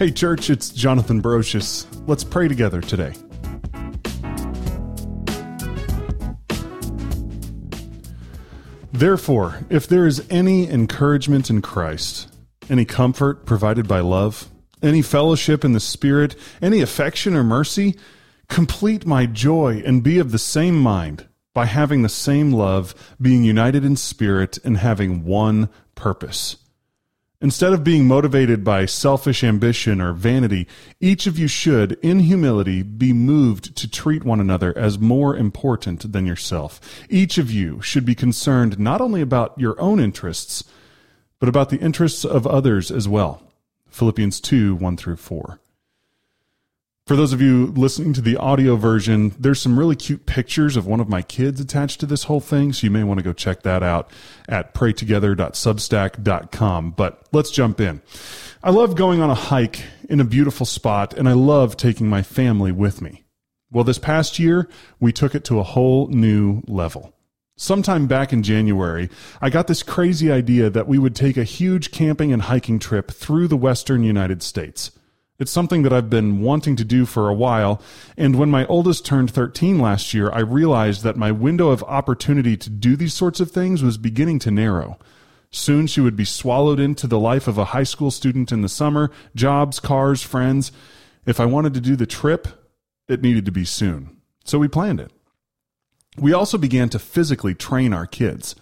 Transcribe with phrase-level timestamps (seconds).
[0.00, 1.86] Hey, church, it's Jonathan Brocious.
[2.08, 3.12] Let's pray together today.
[8.94, 12.34] Therefore, if there is any encouragement in Christ,
[12.70, 14.48] any comfort provided by love,
[14.82, 17.94] any fellowship in the Spirit, any affection or mercy,
[18.48, 23.44] complete my joy and be of the same mind, by having the same love, being
[23.44, 26.56] united in spirit, and having one purpose.
[27.42, 30.68] Instead of being motivated by selfish ambition or vanity,
[31.00, 36.12] each of you should, in humility, be moved to treat one another as more important
[36.12, 36.78] than yourself.
[37.08, 40.64] Each of you should be concerned not only about your own interests,
[41.38, 43.42] but about the interests of others as well.
[43.88, 45.58] Philippians 2 1 through 4.
[47.10, 50.86] For those of you listening to the audio version, there's some really cute pictures of
[50.86, 53.32] one of my kids attached to this whole thing, so you may want to go
[53.32, 54.12] check that out
[54.48, 56.90] at praytogether.substack.com.
[56.92, 58.00] But let's jump in.
[58.62, 62.22] I love going on a hike in a beautiful spot, and I love taking my
[62.22, 63.24] family with me.
[63.72, 64.68] Well, this past year,
[65.00, 67.12] we took it to a whole new level.
[67.56, 71.90] Sometime back in January, I got this crazy idea that we would take a huge
[71.90, 74.92] camping and hiking trip through the western United States.
[75.40, 77.80] It's something that I've been wanting to do for a while,
[78.18, 82.58] and when my oldest turned 13 last year, I realized that my window of opportunity
[82.58, 84.98] to do these sorts of things was beginning to narrow.
[85.50, 88.68] Soon she would be swallowed into the life of a high school student in the
[88.68, 90.72] summer, jobs, cars, friends.
[91.24, 92.46] If I wanted to do the trip,
[93.08, 94.18] it needed to be soon.
[94.44, 95.10] So we planned it.
[96.18, 98.54] We also began to physically train our kids.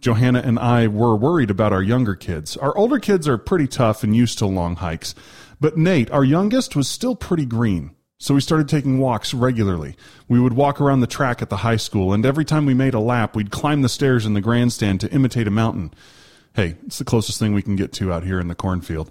[0.00, 2.56] Johanna and I were worried about our younger kids.
[2.56, 5.14] Our older kids are pretty tough and used to long hikes.
[5.60, 7.94] But Nate, our youngest, was still pretty green.
[8.20, 9.96] So we started taking walks regularly.
[10.26, 12.94] We would walk around the track at the high school, and every time we made
[12.94, 15.94] a lap, we'd climb the stairs in the grandstand to imitate a mountain.
[16.54, 19.10] Hey, it's the closest thing we can get to out here in the cornfield.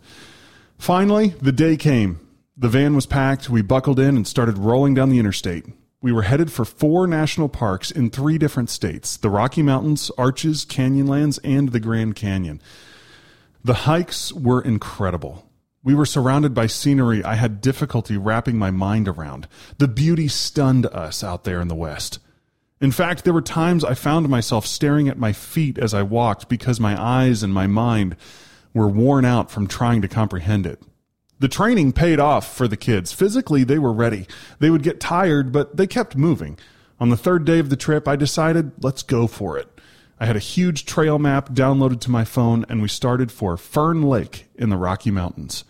[0.78, 2.20] Finally, the day came.
[2.58, 5.66] The van was packed, we buckled in, and started rolling down the interstate.
[6.02, 10.66] We were headed for four national parks in three different states the Rocky Mountains, Arches,
[10.66, 12.62] Canyonlands, and the Grand Canyon.
[13.64, 15.47] The hikes were incredible.
[15.84, 19.48] We were surrounded by scenery I had difficulty wrapping my mind around.
[19.78, 22.20] The beauty stunned us out there in the West.
[22.80, 26.48] In fact, there were times I found myself staring at my feet as I walked
[26.48, 28.16] because my eyes and my mind
[28.74, 30.82] were worn out from trying to comprehend it.
[31.40, 33.14] The training paid off for the kids.
[33.14, 34.28] Physically, they were ready.
[34.60, 36.58] They would get tired, but they kept moving.
[37.00, 39.77] On the third day of the trip, I decided, let's go for it.
[40.20, 44.02] I had a huge trail map downloaded to my phone, and we started for Fern
[44.02, 45.64] Lake in the Rocky Mountains.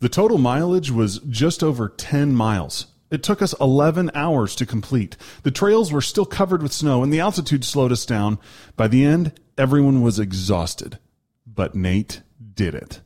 [0.00, 2.86] The total mileage was just over 10 miles.
[3.12, 5.16] It took us 11 hours to complete.
[5.44, 8.38] The trails were still covered with snow and the altitude slowed us down.
[8.74, 10.98] By the end, everyone was exhausted.
[11.46, 12.22] But Nate
[12.54, 13.00] did it.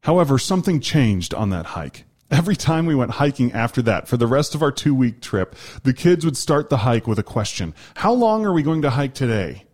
[0.00, 2.04] However, something changed on that hike.
[2.30, 5.54] Every time we went hiking after that, for the rest of our two week trip,
[5.84, 8.90] the kids would start the hike with a question How long are we going to
[8.90, 9.66] hike today?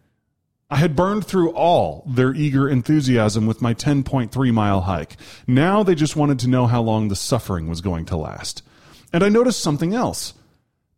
[0.71, 5.17] I had burned through all their eager enthusiasm with my 10.3 mile hike.
[5.47, 8.63] Now they just wanted to know how long the suffering was going to last.
[9.11, 10.35] And I noticed something else.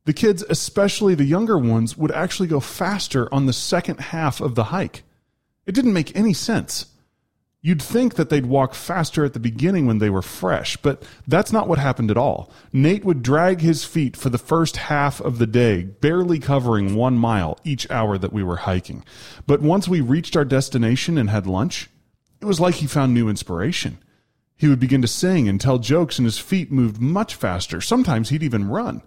[0.06, 4.56] The kids, especially the younger ones, would actually go faster on the second half of
[4.56, 5.04] the hike.
[5.66, 6.86] It didn't make any sense.
[7.62, 11.52] You'd think that they'd walk faster at the beginning when they were fresh, but that's
[11.52, 12.50] not what happened at all.
[12.72, 17.18] Nate would drag his feet for the first half of the day, barely covering one
[17.18, 19.04] mile each hour that we were hiking.
[19.46, 21.90] But once we reached our destination and had lunch,
[22.40, 23.98] it was like he found new inspiration.
[24.56, 27.82] He would begin to sing and tell jokes, and his feet moved much faster.
[27.82, 29.02] Sometimes he'd even run.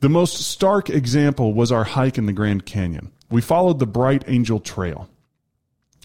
[0.00, 3.12] The most stark example was our hike in the Grand Canyon.
[3.30, 5.08] We followed the Bright Angel Trail.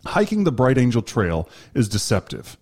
[0.05, 2.57] Hiking the Bright Angel Trail is deceptive.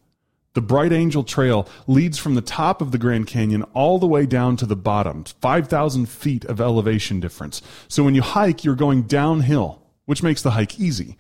[0.54, 4.26] The Bright Angel Trail leads from the top of the Grand Canyon all the way
[4.26, 7.62] down to the bottom, 5,000 feet of elevation difference.
[7.88, 11.16] So when you hike, you're going downhill, which makes the hike easy.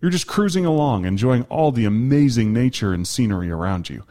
[0.00, 4.04] You're just cruising along, enjoying all the amazing nature and scenery around you.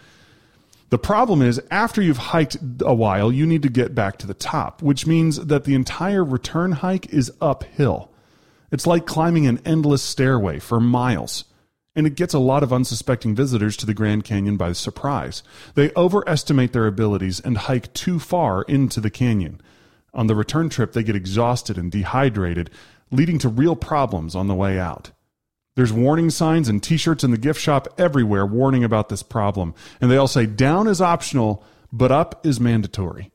[0.92, 4.34] The problem is, after you've hiked a while, you need to get back to the
[4.34, 8.10] top, which means that the entire return hike is uphill.
[8.72, 11.44] It's like climbing an endless stairway for miles
[11.96, 15.44] and it gets a lot of unsuspecting visitors to the Grand Canyon by surprise.
[15.76, 19.62] They overestimate their abilities and hike too far into the canyon.
[20.14, 22.70] On the return trip, they get exhausted and dehydrated,
[23.12, 25.12] leading to real problems on the way out.
[25.76, 29.74] There's warning signs and t shirts in the gift shop everywhere warning about this problem,
[30.02, 33.32] and they all say down is optional, but up is mandatory.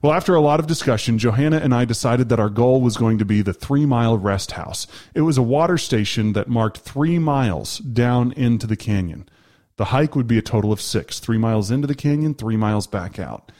[0.00, 3.18] Well, after a lot of discussion, Johanna and I decided that our goal was going
[3.18, 4.86] to be the Three Mile Rest House.
[5.12, 9.28] It was a water station that marked three miles down into the canyon.
[9.76, 12.86] The hike would be a total of six three miles into the canyon, three miles
[12.86, 13.50] back out.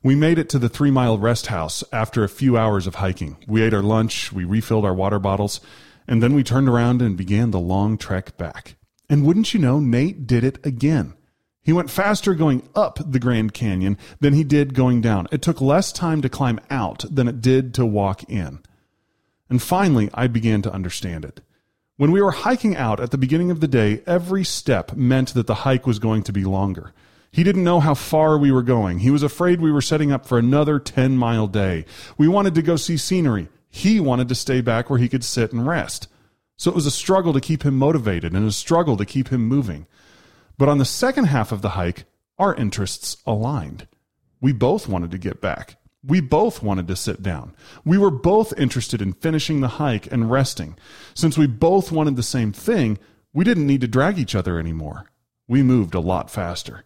[0.00, 3.36] We made it to the three mile rest house after a few hours of hiking.
[3.48, 5.60] We ate our lunch, we refilled our water bottles,
[6.06, 8.76] and then we turned around and began the long trek back.
[9.10, 11.14] And wouldn't you know, Nate did it again.
[11.68, 15.28] He went faster going up the Grand Canyon than he did going down.
[15.30, 18.60] It took less time to climb out than it did to walk in.
[19.50, 21.42] And finally, I began to understand it.
[21.98, 25.46] When we were hiking out at the beginning of the day, every step meant that
[25.46, 26.94] the hike was going to be longer.
[27.30, 29.00] He didn't know how far we were going.
[29.00, 31.84] He was afraid we were setting up for another 10 mile day.
[32.16, 33.48] We wanted to go see scenery.
[33.68, 36.08] He wanted to stay back where he could sit and rest.
[36.56, 39.46] So it was a struggle to keep him motivated and a struggle to keep him
[39.46, 39.86] moving.
[40.58, 42.04] But on the second half of the hike,
[42.36, 43.86] our interests aligned.
[44.40, 45.76] We both wanted to get back.
[46.04, 47.54] We both wanted to sit down.
[47.84, 50.76] We were both interested in finishing the hike and resting.
[51.14, 52.98] Since we both wanted the same thing,
[53.32, 55.10] we didn't need to drag each other anymore.
[55.46, 56.84] We moved a lot faster.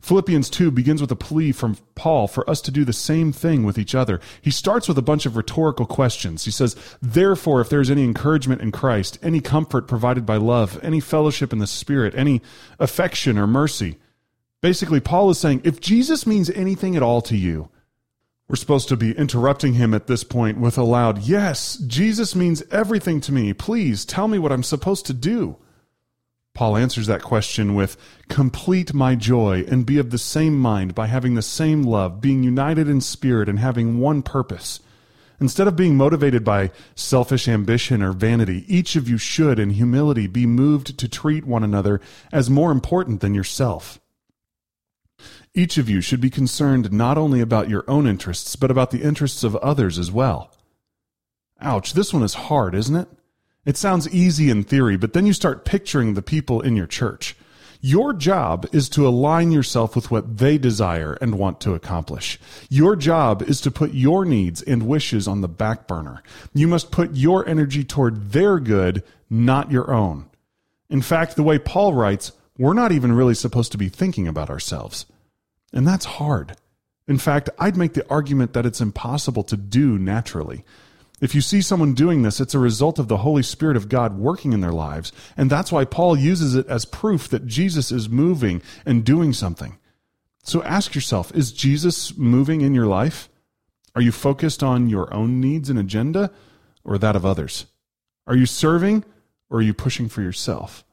[0.00, 3.64] Philippians 2 begins with a plea from Paul for us to do the same thing
[3.64, 4.18] with each other.
[4.40, 6.44] He starts with a bunch of rhetorical questions.
[6.46, 10.80] He says, Therefore, if there is any encouragement in Christ, any comfort provided by love,
[10.82, 12.40] any fellowship in the Spirit, any
[12.78, 13.98] affection or mercy.
[14.62, 17.68] Basically, Paul is saying, if Jesus means anything at all to you,
[18.48, 22.62] we're supposed to be interrupting him at this point with a loud, Yes, Jesus means
[22.70, 23.52] everything to me.
[23.52, 25.56] Please tell me what I'm supposed to do.
[26.60, 27.96] Paul answers that question with
[28.28, 32.42] complete my joy and be of the same mind by having the same love, being
[32.42, 34.80] united in spirit and having one purpose.
[35.40, 40.26] Instead of being motivated by selfish ambition or vanity, each of you should, in humility,
[40.26, 41.98] be moved to treat one another
[42.30, 43.98] as more important than yourself.
[45.54, 49.00] Each of you should be concerned not only about your own interests, but about the
[49.00, 50.52] interests of others as well.
[51.58, 53.08] Ouch, this one is hard, isn't it?
[53.70, 57.36] It sounds easy in theory, but then you start picturing the people in your church.
[57.80, 62.40] Your job is to align yourself with what they desire and want to accomplish.
[62.68, 66.24] Your job is to put your needs and wishes on the back burner.
[66.52, 70.28] You must put your energy toward their good, not your own.
[70.88, 74.50] In fact, the way Paul writes, we're not even really supposed to be thinking about
[74.50, 75.06] ourselves.
[75.72, 76.56] And that's hard.
[77.06, 80.64] In fact, I'd make the argument that it's impossible to do naturally.
[81.20, 84.16] If you see someone doing this, it's a result of the Holy Spirit of God
[84.16, 85.12] working in their lives.
[85.36, 89.78] And that's why Paul uses it as proof that Jesus is moving and doing something.
[90.42, 93.28] So ask yourself is Jesus moving in your life?
[93.94, 96.30] Are you focused on your own needs and agenda
[96.84, 97.66] or that of others?
[98.26, 99.04] Are you serving
[99.50, 100.84] or are you pushing for yourself?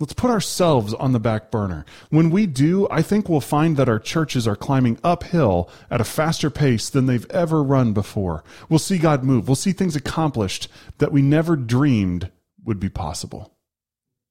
[0.00, 1.84] Let's put ourselves on the back burner.
[2.08, 6.04] When we do, I think we'll find that our churches are climbing uphill at a
[6.04, 8.42] faster pace than they've ever run before.
[8.70, 9.46] We'll see God move.
[9.46, 10.68] We'll see things accomplished
[10.98, 12.30] that we never dreamed
[12.64, 13.52] would be possible.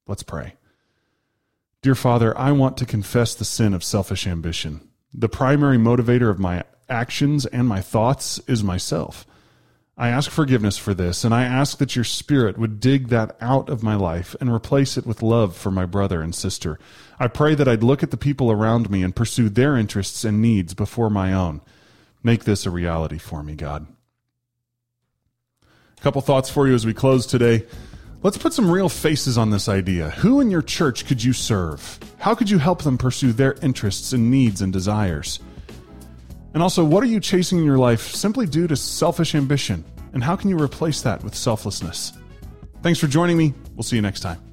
[0.07, 0.55] Let's pray.
[1.83, 4.89] Dear Father, I want to confess the sin of selfish ambition.
[5.13, 9.27] The primary motivator of my actions and my thoughts is myself.
[9.99, 13.67] I ask forgiveness for this, and I ask that your Spirit would dig that out
[13.67, 16.79] of my life and replace it with love for my brother and sister.
[17.19, 20.41] I pray that I'd look at the people around me and pursue their interests and
[20.41, 21.59] needs before my own.
[22.23, 23.87] Make this a reality for me, God.
[25.63, 27.65] A couple thoughts for you as we close today.
[28.23, 30.11] Let's put some real faces on this idea.
[30.11, 31.99] Who in your church could you serve?
[32.19, 35.41] How could you help them pursue their interests and needs and desires?
[36.53, 39.83] And also, what are you chasing in your life simply due to selfish ambition?
[40.13, 42.13] And how can you replace that with selflessness?
[42.81, 43.53] Thanks for joining me.
[43.75, 44.48] We'll see you next time.